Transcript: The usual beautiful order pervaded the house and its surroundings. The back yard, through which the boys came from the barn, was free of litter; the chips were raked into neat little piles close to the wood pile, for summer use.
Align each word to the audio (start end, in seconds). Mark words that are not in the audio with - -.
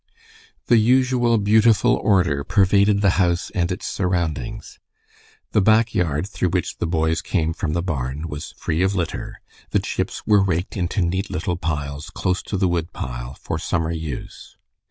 The 0.65 0.79
usual 0.79 1.37
beautiful 1.37 1.95
order 1.97 2.43
pervaded 2.43 3.01
the 3.01 3.19
house 3.21 3.51
and 3.51 3.71
its 3.71 3.85
surroundings. 3.85 4.79
The 5.51 5.61
back 5.61 5.93
yard, 5.93 6.25
through 6.27 6.49
which 6.49 6.77
the 6.79 6.87
boys 6.87 7.21
came 7.21 7.53
from 7.53 7.73
the 7.73 7.83
barn, 7.83 8.27
was 8.27 8.53
free 8.57 8.81
of 8.81 8.95
litter; 8.95 9.39
the 9.69 9.79
chips 9.79 10.23
were 10.25 10.41
raked 10.43 10.75
into 10.75 11.03
neat 11.03 11.29
little 11.29 11.55
piles 11.55 12.09
close 12.09 12.41
to 12.49 12.57
the 12.57 12.67
wood 12.67 12.93
pile, 12.93 13.35
for 13.35 13.59
summer 13.59 13.91
use. 13.91 14.57